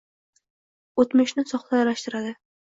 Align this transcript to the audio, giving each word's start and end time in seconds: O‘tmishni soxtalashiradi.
O‘tmishni 1.03 1.45
soxtalashiradi. 1.53 2.35